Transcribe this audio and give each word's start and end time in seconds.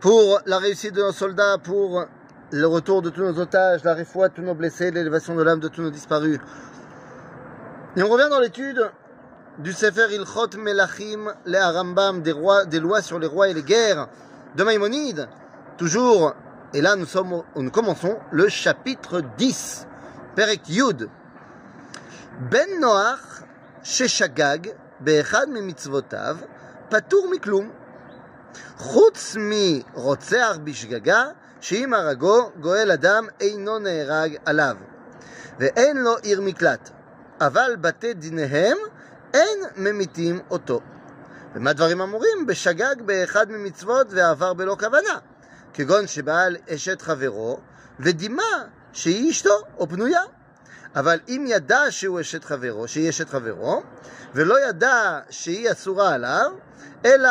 pour 0.00 0.40
la 0.46 0.58
réussite 0.58 0.94
de 0.94 1.02
nos 1.02 1.10
soldats, 1.10 1.58
pour 1.58 2.04
le 2.52 2.66
retour 2.68 3.02
de 3.02 3.10
tous 3.10 3.22
nos 3.22 3.36
otages, 3.36 3.82
la 3.82 3.94
réfoua 3.94 4.28
de 4.28 4.34
tous 4.34 4.42
nos 4.42 4.54
blessés, 4.54 4.92
l'élévation 4.92 5.34
de 5.34 5.42
l'âme 5.42 5.58
de 5.58 5.66
tous 5.66 5.82
nos 5.82 5.90
disparus. 5.90 6.38
Et 7.96 8.02
on 8.04 8.08
revient 8.08 8.28
dans 8.30 8.38
l'étude 8.38 8.92
du 9.58 9.72
Sefer 9.72 10.14
Ilchot 10.14 10.56
Melachim, 10.56 11.34
les 11.46 11.58
Arambam, 11.58 12.22
des, 12.22 12.32
des 12.68 12.78
lois 12.78 13.02
sur 13.02 13.18
les 13.18 13.26
rois 13.26 13.48
et 13.48 13.54
les 13.54 13.64
guerres 13.64 14.06
de 14.54 14.62
Maïmonide. 14.62 15.28
Toujours, 15.78 16.36
et 16.72 16.80
là 16.80 16.94
nous, 16.94 17.06
sommes, 17.06 17.42
nous 17.56 17.70
commençons 17.72 18.20
le 18.30 18.48
chapitre 18.48 19.20
10, 19.36 19.88
Perek 20.36 20.68
Yud. 20.68 21.08
Ben 22.52 22.78
Noach, 22.78 23.42
Sheshagag, 23.82 24.76
Be'echad 25.00 25.48
mitzvotav, 25.48 26.36
Patour 26.88 27.28
miklum. 27.28 27.68
חוץ 28.76 29.36
מרוצח 29.38 30.58
בשגגה, 30.64 31.24
שאם 31.60 31.94
הרגו, 31.94 32.50
גואל 32.60 32.90
אדם 32.90 33.26
אינו 33.40 33.78
נהרג 33.78 34.36
עליו, 34.46 34.76
ואין 35.58 35.96
לו 35.96 36.16
עיר 36.16 36.40
מקלט, 36.40 36.90
אבל 37.40 37.76
בתי 37.80 38.14
דיניהם 38.14 38.76
אין 39.34 39.58
ממיתים 39.76 40.40
אותו. 40.50 40.80
ומה 41.54 41.72
דברים 41.72 42.00
אמורים? 42.00 42.46
בשגג 42.46 42.94
באחד 43.04 43.50
ממצוות 43.50 44.06
ועבר 44.10 44.54
בלא 44.54 44.76
כוונה, 44.80 45.18
כגון 45.74 46.06
שבעל 46.06 46.56
אשת 46.74 47.02
חברו 47.02 47.60
ודימה 48.00 48.42
שהיא 48.92 49.30
אשתו 49.30 49.60
או 49.78 49.88
פנויה. 49.88 50.22
אבל 50.96 51.18
אם 51.28 51.44
ידע 51.48 51.80
שהוא 51.90 52.20
אשת 52.20 52.44
חברו, 52.44 52.88
שהיא 52.88 53.10
אשת 53.10 53.28
חברו, 53.28 53.82
ולא 54.34 54.68
ידע 54.68 55.20
שהיא 55.30 55.72
אסורה 55.72 56.14
עליו, 56.14 56.52
אלא 57.04 57.30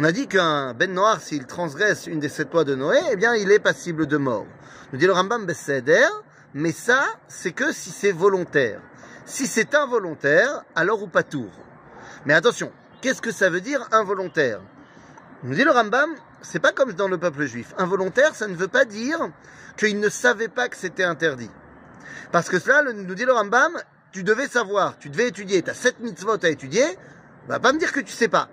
on 0.00 0.04
a 0.04 0.12
dit 0.12 0.28
qu'un 0.28 0.74
Ben 0.74 0.94
Noir, 0.94 1.20
s'il 1.20 1.44
transgresse 1.44 2.06
une 2.06 2.20
des 2.20 2.28
sept 2.28 2.52
lois 2.52 2.62
de 2.62 2.76
Noé, 2.76 3.00
eh 3.10 3.16
bien, 3.16 3.34
il 3.34 3.50
est 3.50 3.58
passible 3.58 4.06
de 4.06 4.16
mort. 4.16 4.46
Nous 4.92 4.98
dit 5.00 5.06
le 5.06 5.12
Rambam 5.12 5.44
Besséder, 5.44 6.06
mais 6.54 6.70
ça, 6.70 7.04
c'est 7.26 7.50
que 7.50 7.72
si 7.72 7.90
c'est 7.90 8.12
volontaire. 8.12 8.80
Si 9.26 9.48
c'est 9.48 9.74
involontaire, 9.74 10.62
alors 10.76 11.02
ou 11.02 11.08
pas 11.08 11.24
tour. 11.24 11.50
Mais 12.26 12.34
attention, 12.34 12.70
qu'est-ce 13.00 13.20
que 13.20 13.32
ça 13.32 13.50
veut 13.50 13.60
dire 13.60 13.88
involontaire? 13.90 14.60
Nous 15.42 15.56
dit 15.56 15.64
le 15.64 15.72
Rambam, 15.72 16.10
c'est 16.42 16.60
pas 16.60 16.70
comme 16.70 16.92
dans 16.92 17.08
le 17.08 17.18
peuple 17.18 17.46
juif. 17.46 17.74
Involontaire, 17.76 18.36
ça 18.36 18.46
ne 18.46 18.54
veut 18.54 18.68
pas 18.68 18.84
dire 18.84 19.18
qu'il 19.76 19.98
ne 19.98 20.08
savait 20.08 20.46
pas 20.46 20.68
que 20.68 20.76
c'était 20.76 21.02
interdit. 21.02 21.50
Parce 22.30 22.48
que 22.48 22.60
cela, 22.60 22.84
nous 22.92 23.14
dit 23.16 23.24
le 23.24 23.32
Rambam, 23.32 23.72
tu 24.12 24.22
devais 24.22 24.46
savoir, 24.46 24.96
tu 24.96 25.10
devais 25.10 25.26
étudier, 25.26 25.60
tu 25.62 25.70
as 25.70 25.74
sept 25.74 25.98
mitzvot 25.98 26.38
à 26.44 26.48
étudier, 26.50 26.84
va 27.48 27.58
pas 27.58 27.72
me 27.72 27.80
dire 27.80 27.90
que 27.90 27.98
tu 27.98 28.12
sais 28.12 28.28
pas. 28.28 28.48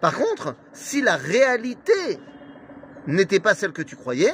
Par 0.00 0.14
contre, 0.14 0.54
si 0.72 1.00
la 1.02 1.16
réalité 1.16 2.18
n'était 3.06 3.40
pas 3.40 3.54
celle 3.54 3.72
que 3.72 3.82
tu 3.82 3.96
croyais, 3.96 4.32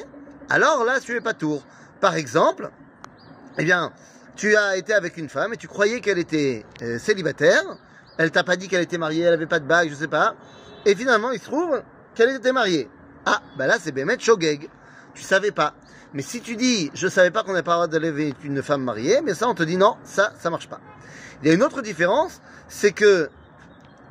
alors 0.51 0.85
là, 0.85 1.01
tu 1.01 1.15
es 1.17 1.21
pas 1.21 1.35
tour. 1.35 1.65
Par 2.01 2.17
exemple, 2.17 2.71
eh 3.59 3.65
bien, 3.65 3.93
tu 4.37 4.57
as 4.57 4.77
été 4.77 4.93
avec 4.93 5.17
une 5.17 5.29
femme 5.29 5.53
et 5.55 5.57
tu 5.57 5.69
croyais 5.69 6.01
qu'elle 6.01 6.19
était 6.19 6.65
euh, 6.83 6.99
célibataire, 6.99 7.63
elle 8.19 8.31
t'a 8.31 8.45
pas 8.45 8.57
dit 8.57 8.69
qu'elle 8.69 8.83
était 8.83 8.99
mariée, 8.99 9.25
elle 9.25 9.35
avait 9.35 9.47
pas 9.47 9.61
de 9.61 9.67
bague, 9.67 9.89
je 9.91 9.95
sais 9.95 10.09
pas, 10.09 10.35
et 10.85 10.95
finalement, 10.95 11.31
il 11.31 11.39
se 11.39 11.45
trouve 11.45 11.83
qu'elle 12.15 12.31
était 12.31 12.53
mariée. 12.53 12.89
Ah, 13.25 13.41
bah 13.57 13.67
là, 13.67 13.77
c'est 13.81 13.93
Bémet 13.93 14.19
Shogeg. 14.19 14.69
Tu 15.15 15.23
savais 15.23 15.53
pas. 15.53 15.75
Mais 16.13 16.23
si 16.23 16.41
tu 16.41 16.57
dis, 16.57 16.91
je 16.95 17.09
savais 17.09 17.31
pas 17.31 17.43
qu'on 17.43 17.53
n'avait 17.53 17.63
pas 17.63 17.73
le 17.73 17.77
droit 17.77 17.87
d'élever 17.87 18.35
une 18.45 18.63
femme 18.63 18.83
mariée, 18.83 19.21
mais 19.23 19.35
ça, 19.35 19.49
on 19.49 19.55
te 19.55 19.63
dit 19.63 19.77
non, 19.77 19.97
ça, 20.05 20.33
ça 20.39 20.51
marche 20.51 20.69
pas. 20.69 20.81
Il 21.43 21.49
y 21.49 21.51
a 21.51 21.55
une 21.55 21.63
autre 21.63 21.83
différence, 21.83 22.41
c'est 22.69 22.93
que 22.93 23.31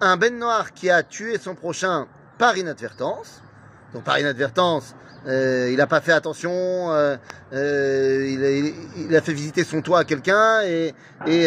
un 0.01 0.17
ben 0.17 0.37
noir 0.37 0.73
qui 0.73 0.89
a 0.89 1.03
tué 1.03 1.37
son 1.37 1.53
prochain 1.55 2.07
par 2.39 2.57
inadvertance, 2.57 3.41
donc 3.93 4.03
par 4.03 4.17
inadvertance, 4.19 4.95
euh, 5.27 5.69
il 5.71 5.77
n'a 5.77 5.85
pas 5.85 6.01
fait 6.01 6.11
attention, 6.11 6.51
euh, 6.51 7.15
euh, 7.53 8.87
il, 8.97 9.15
a, 9.15 9.21
fait 9.21 9.33
visiter 9.33 9.63
son 9.63 9.83
toit 9.83 9.99
à 9.99 10.03
quelqu'un 10.03 10.63
et 10.63 10.95
il 11.27 11.43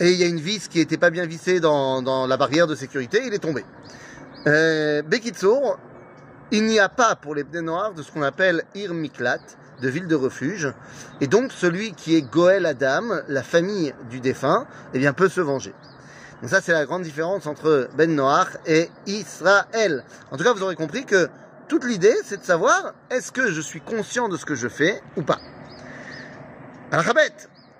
y 0.00 0.22
a 0.22 0.26
une 0.26 0.38
vis 0.38 0.68
qui 0.68 0.78
n'était 0.78 0.96
pas 0.96 1.10
bien 1.10 1.26
vissée 1.26 1.58
dans, 1.58 2.26
la 2.28 2.36
barrière 2.36 2.68
de 2.68 2.76
sécurité, 2.76 3.22
il 3.26 3.34
est 3.34 3.40
tombé. 3.40 3.64
Euh, 4.46 5.02
il 6.54 6.64
n'y 6.66 6.78
a 6.78 6.88
pas 6.88 7.16
pour 7.16 7.34
les 7.34 7.44
Bnei 7.44 7.62
Noirs 7.62 7.94
de 7.94 8.02
ce 8.02 8.12
qu'on 8.12 8.22
appelle 8.22 8.62
Ir 8.74 8.94
Miklat, 8.94 9.40
de 9.80 9.88
ville 9.88 10.06
de 10.06 10.14
refuge, 10.14 10.72
et 11.20 11.26
donc 11.26 11.50
celui 11.50 11.92
qui 11.94 12.14
est 12.14 12.22
Goël 12.22 12.66
Adam, 12.66 13.02
la 13.26 13.42
famille 13.42 13.94
du 14.10 14.20
défunt, 14.20 14.66
eh 14.94 14.98
bien 14.98 15.12
peut 15.12 15.28
se 15.28 15.40
venger. 15.40 15.74
Et 16.42 16.48
ça, 16.48 16.60
c'est 16.60 16.72
la 16.72 16.84
grande 16.86 17.02
différence 17.02 17.46
entre 17.46 17.88
Ben 17.94 18.12
Noach 18.14 18.48
et 18.66 18.90
Israël. 19.06 20.04
En 20.32 20.36
tout 20.36 20.42
cas, 20.42 20.52
vous 20.52 20.62
aurez 20.64 20.74
compris 20.74 21.04
que 21.04 21.28
toute 21.68 21.84
l'idée, 21.84 22.16
c'est 22.24 22.38
de 22.38 22.44
savoir 22.44 22.94
est-ce 23.10 23.30
que 23.30 23.52
je 23.52 23.60
suis 23.60 23.80
conscient 23.80 24.28
de 24.28 24.36
ce 24.36 24.44
que 24.44 24.56
je 24.56 24.66
fais 24.66 25.00
ou 25.16 25.22
pas. 25.22 25.38
Alachabet. 26.90 27.32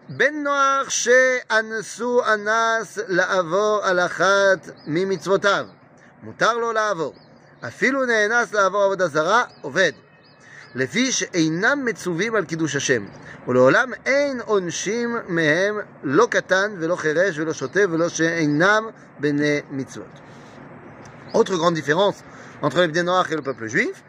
Ben 0.08 0.44
Noach 0.44 0.90
she 0.90 1.42
anasu 1.48 2.20
anas 2.24 3.00
la'avor 3.08 3.84
alachat 3.84 4.60
mimitzvotav. 4.86 5.66
Mutar 6.22 6.54
lo 6.54 6.72
la'avor. 6.72 7.14
Afilu 7.62 8.06
ne'enas 8.06 8.52
la'avor 8.52 8.84
avodazara 8.84 9.48
oved. 9.64 9.94
לפי 10.75 11.11
שאינם 11.11 11.85
מצווים 11.85 12.35
על 12.35 12.45
קידוש 12.45 12.75
השם. 12.75 13.05
ולעולם 13.47 13.91
אין 14.05 14.41
עונשים 14.45 15.15
מהם 15.27 15.79
לא 16.03 16.27
קטן 16.29 16.71
ולא 16.79 16.95
חירש 16.95 17.39
ולא 17.39 17.53
שוטה 17.53 17.79
ולא 17.89 18.09
שאינם 18.09 18.83
בני 19.19 19.61
מצוות. 19.71 20.19
Autre 21.33 21.55
grande 21.57 21.73
différence 21.73 22.23
entre 22.61 22.81
les 22.81 22.87
Bnei 22.87 23.03
Noach 23.03 23.31
et 23.31 23.35
le 23.35 23.41
peuple 23.41 23.67
juif, 23.67 24.03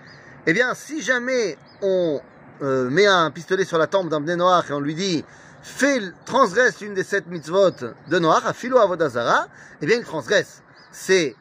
eh 0.46 0.52
bien, 0.52 0.72
si 0.74 1.02
jamais 1.02 1.58
on 1.82 2.20
euh, 2.62 2.88
met 2.88 3.06
un 3.06 3.30
pistolet 3.30 3.64
sur 3.64 3.76
la 3.76 3.86
tempe 3.86 4.08
d'un 4.08 4.20
Bnei 4.20 4.36
Noach 4.36 4.70
et 4.70 4.72
on 4.72 4.80
lui 4.80 4.94
dit 4.94 5.24
fais, 5.62 6.00
transgresse 6.24 6.80
une 6.80 6.94
des 6.94 7.02
sept 7.02 7.26
mitzvot 7.26 7.72
de 8.08 8.18
Noach, 8.18 8.46
à 8.46 8.52
philo 8.52 8.78
avodazara, 8.78 9.48
eh 9.82 9.86
bien, 9.86 9.96
il 9.96 10.04
transgresse. 10.04 10.62
C'est 10.92 11.34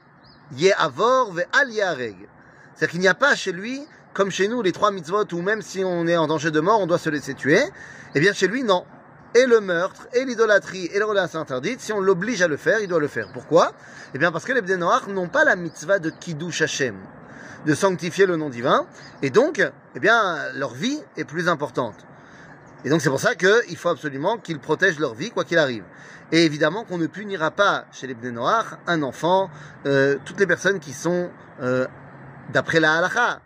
Ye'avor 0.55 1.33
ve'al 1.33 1.72
yareg. 1.72 2.17
C'est-à-dire 2.73 2.91
qu'il 2.91 3.00
n'y 3.00 3.07
a 3.07 3.13
pas 3.13 3.35
chez 3.35 3.51
lui, 3.51 3.85
comme 4.14 4.30
chez 4.30 4.48
nous, 4.48 4.62
les 4.62 4.72
trois 4.72 4.90
mitzvot 4.90 5.24
où 5.32 5.40
même 5.40 5.62
si 5.62 5.82
on 5.84 6.06
est 6.06 6.16
en 6.16 6.26
danger 6.26 6.50
de 6.50 6.60
mort, 6.60 6.80
on 6.80 6.86
doit 6.86 6.98
se 6.98 7.10
laisser 7.10 7.34
tuer. 7.34 7.62
Eh 8.14 8.20
bien, 8.20 8.32
chez 8.32 8.46
lui, 8.46 8.62
non. 8.62 8.84
Et 9.34 9.46
le 9.46 9.60
meurtre, 9.60 10.08
et 10.12 10.26
l'idolâtrie, 10.26 10.86
et 10.92 10.98
les 10.98 11.04
relations 11.04 11.40
interdites, 11.40 11.80
si 11.80 11.92
on 11.92 12.00
l'oblige 12.00 12.42
à 12.42 12.48
le 12.48 12.58
faire, 12.58 12.80
il 12.80 12.88
doit 12.88 13.00
le 13.00 13.08
faire. 13.08 13.28
Pourquoi? 13.32 13.72
Eh 14.14 14.18
bien, 14.18 14.30
parce 14.30 14.44
que 14.44 14.52
les 14.52 14.60
Bnei 14.60 14.76
Noach 14.76 15.06
n'ont 15.08 15.28
pas 15.28 15.44
la 15.44 15.56
mitzvah 15.56 15.98
de 15.98 16.10
Kiddush 16.10 16.60
Hashem, 16.60 16.96
de 17.64 17.74
sanctifier 17.74 18.26
le 18.26 18.36
nom 18.36 18.50
divin, 18.50 18.86
et 19.22 19.30
donc, 19.30 19.66
eh 19.94 20.00
bien, 20.00 20.36
leur 20.54 20.74
vie 20.74 21.00
est 21.16 21.24
plus 21.24 21.48
importante. 21.48 21.94
Et 22.84 22.90
donc, 22.90 23.00
c'est 23.00 23.08
pour 23.08 23.20
ça 23.20 23.34
qu'il 23.34 23.76
faut 23.78 23.88
absolument 23.88 24.36
qu'ils 24.36 24.58
protègent 24.58 24.98
leur 24.98 25.14
vie, 25.14 25.30
quoi 25.30 25.44
qu'il 25.44 25.56
arrive. 25.56 25.84
Et 26.30 26.44
évidemment 26.44 26.84
qu'on 26.84 26.98
ne 26.98 27.06
punira 27.06 27.50
pas 27.50 27.86
chez 27.90 28.06
les 28.06 28.14
Bnei 28.14 28.38
un 28.86 29.02
enfant, 29.02 29.48
euh, 29.86 30.18
toutes 30.26 30.40
les 30.40 30.46
personnes 30.46 30.78
qui 30.78 30.92
sont, 30.92 31.30
euh, 31.62 31.86
d'après 32.52 32.80
la 32.80 32.98
halakha, 32.98 33.40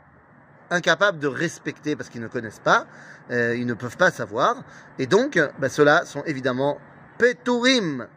incapables 0.72 1.20
de 1.20 1.28
respecter 1.28 1.96
parce 1.96 2.10
qu'ils 2.10 2.22
ne 2.22 2.28
connaissent 2.28 2.60
pas, 2.60 2.88
euh, 3.30 3.56
ils 3.56 3.66
ne 3.66 3.74
peuvent 3.74 3.98
pas 3.98 4.10
savoir, 4.10 4.56
et 4.98 5.06
donc 5.06 5.40
bah, 5.60 5.70
ceux-là 5.70 6.06
sont 6.06 6.24
évidemment 6.24 6.80
Peturim. 7.18 8.08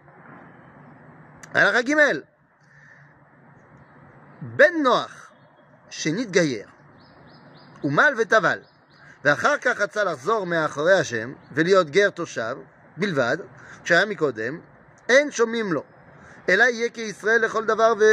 Alors 1.53 1.75
à 1.75 1.83
Gimel, 1.83 2.25
Ben 4.41 4.83
Noach, 4.83 5.31
שנית 5.91 6.31
גייר, 6.31 6.69
ומל 7.85 8.15
וטבל, 8.19 8.59
ואחר 9.25 9.59
כך 9.59 9.81
רצה 9.81 10.05
לחזור 10.05 10.47
מאחורי 10.47 10.93
השם 10.93 11.33
ולהיות 11.53 11.91
גר 11.91 12.11
תושב 12.11 12.57
בלבד, 12.97 13.39
כשהיה 13.85 14.07
מקודם, 14.07 14.61
אין 15.09 15.31
שומעים 15.31 15.73
לו, 15.73 15.83
אלא 16.49 16.65
יהיה 16.65 16.91
כישראל 16.91 17.45
לכל 17.45 17.65
דבר, 17.65 17.95
ו, 18.01 18.05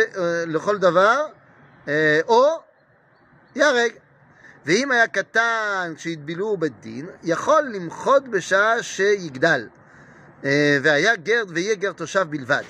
לכל 0.48 0.78
דבר 0.78 1.26
או 2.28 2.60
ייהרג. 3.56 3.92
ואם 4.67 4.91
היה 4.91 5.07
קטן 5.07 5.93
כשהטבילוהו 5.97 6.57
בדין, 6.57 7.07
יכול 7.25 7.63
למחות 7.75 8.29
בשעה 8.29 8.83
שיגדל, 8.83 9.69
והיה 10.83 11.17
גר, 11.17 11.43
ויהיה 11.49 11.75
גר 11.75 11.93
תושב 11.93 12.27
בלבד. 12.31 12.63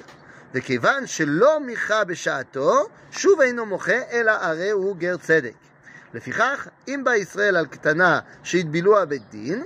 וכיוון 0.54 1.06
שלא 1.06 1.60
מיכה 1.60 2.04
בשעתו, 2.04 2.88
שוב 3.10 3.40
אינו 3.40 3.66
מוחה, 3.66 4.10
אלא 4.12 4.30
הרי 4.30 4.70
הוא 4.70 4.96
גר 4.96 5.16
צדק. 5.16 5.52
לפיכך, 6.14 6.68
אם 6.88 7.00
בא 7.04 7.14
ישראל 7.14 7.56
על 7.56 7.66
קטנה 7.66 8.20
שהטבילוה 8.42 9.04
בית 9.04 9.30
דין, 9.30 9.64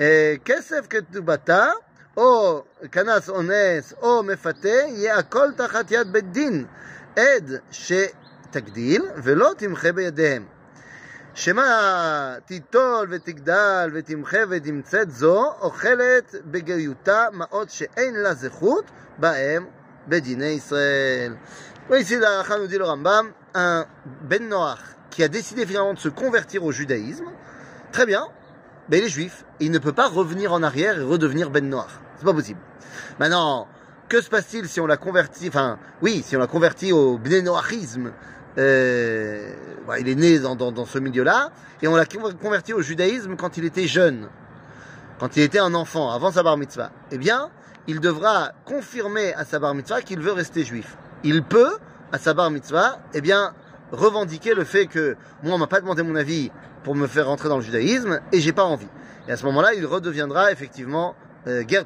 אה, 0.00 0.34
כסף 0.44 0.86
כתובתה, 0.90 1.70
או 2.16 2.64
כנס 2.92 3.28
אונס, 3.28 3.94
או 4.02 4.22
מפתה, 4.22 4.68
יהיה 4.68 5.18
הכל 5.18 5.48
תחת 5.56 5.90
יד 5.90 6.12
בית 6.12 6.32
דין. 6.32 6.66
עד 7.16 7.50
שתגדיל 7.70 9.04
ולא 9.16 9.52
תמחה 9.56 9.92
בידיהם. 9.92 10.53
שמא 11.33 12.37
תיטול 12.45 13.07
ותגדל 13.09 13.91
ותמחה 13.93 14.37
ותמצאת 14.49 15.11
זו, 15.11 15.53
אוכלת 15.61 16.35
בגריותה 16.45 17.25
מעות 17.33 17.69
שאין 17.69 18.15
לה 18.15 18.33
זכות 18.33 18.85
בהם 19.17 19.65
בדיני 20.07 20.45
ישראל. 20.45 21.35
Oui, 21.89 22.01
ici, 22.01 22.17
la 22.17 22.37
Racha 22.37 22.59
nous 22.59 22.67
dit 22.67 22.77
le 22.77 22.83
Rambam, 22.83 23.31
un 23.55 23.83
Ben 24.21 24.47
Noach 24.47 24.77
qui 25.09 25.23
a 25.23 25.27
décidé 25.27 25.65
finalement 25.65 25.95
de 25.95 25.97
se 25.97 26.09
convertir 26.09 26.63
au 26.63 26.71
judaïsme, 26.71 27.25
très 27.91 28.05
bien, 28.05 28.27
mais 28.89 28.99
il 28.99 29.05
est 29.05 29.09
juif. 29.09 29.43
Il 29.59 29.71
ne 29.71 29.79
peut 29.79 29.91
pas 29.91 30.07
revenir 30.07 30.53
en 30.53 30.61
arrière 30.61 30.99
et 30.99 31.01
redevenir 31.01 31.49
Ben 31.49 31.67
Noach. 31.67 31.89
C'est 32.17 32.25
pas 32.25 32.33
possible. 32.33 32.59
Maintenant, 33.19 33.67
que 34.07 34.21
se 34.21 34.29
passe-t-il 34.29 34.67
si 34.67 34.79
on 34.79 34.85
l'a 34.85 34.97
converti, 34.97 35.47
enfin, 35.47 35.79
oui, 36.03 36.21
si 36.23 36.35
on 36.35 36.39
l'a 36.39 36.45
converti 36.45 36.93
au 36.93 37.17
Bnei 37.17 37.41
Noachisme, 37.41 38.07
euh, 38.07 38.11
bah, 38.56 39.98
il 39.98 40.08
est 40.08 40.14
né 40.14 40.38
dans, 40.38 40.86
ce 40.86 40.98
milieu-là, 40.98 41.50
et 41.82 41.88
on 41.88 41.96
l'a 41.96 42.04
converti 42.06 42.72
au 42.72 42.82
judaïsme 42.82 43.36
quand 43.36 43.56
il 43.56 43.64
était 43.64 43.86
jeune, 43.86 44.28
quand 45.18 45.36
il 45.36 45.42
était 45.42 45.58
un 45.58 45.74
enfant, 45.74 46.10
avant 46.10 46.32
sa 46.32 46.42
bar 46.42 46.56
mitzvah. 46.56 46.90
Eh 47.10 47.18
bien, 47.18 47.50
il 47.86 48.00
devra 48.00 48.52
confirmer 48.64 49.34
à 49.34 49.44
sa 49.44 49.58
bar 49.58 49.74
mitzvah 49.74 50.02
qu'il 50.02 50.20
veut 50.20 50.32
rester 50.32 50.64
juif. 50.64 50.96
Il 51.22 51.42
peut, 51.42 51.78
à 52.12 52.18
sa 52.18 52.34
bar 52.34 52.50
mitzvah, 52.50 52.98
eh 53.12 53.20
bien, 53.20 53.52
revendiquer 53.92 54.54
le 54.54 54.64
fait 54.64 54.86
que 54.86 55.16
moi, 55.42 55.54
on 55.54 55.58
m'a 55.58 55.66
pas 55.66 55.80
demandé 55.80 56.02
mon 56.02 56.16
avis 56.16 56.50
pour 56.82 56.94
me 56.94 57.06
faire 57.06 57.26
rentrer 57.26 57.48
dans 57.48 57.56
le 57.56 57.62
judaïsme, 57.62 58.20
et 58.32 58.40
j'ai 58.40 58.52
pas 58.52 58.64
envie. 58.64 58.88
Et 59.28 59.32
à 59.32 59.36
ce 59.36 59.44
moment-là, 59.46 59.74
il 59.74 59.86
redeviendra 59.86 60.52
effectivement 60.52 61.14
euh, 61.46 61.62
Ger 61.66 61.82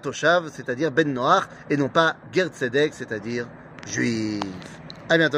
c'est-à-dire 0.53 0.91
Ben 0.91 1.12
Noach, 1.12 1.44
et 1.71 1.76
non 1.76 1.88
pas 1.88 2.17
Ger 2.32 2.49
Tzedek, 2.49 2.94
c'est-à-dire 2.94 3.47
juif. 3.87 4.43
À 5.09 5.17
bientôt. 5.17 5.37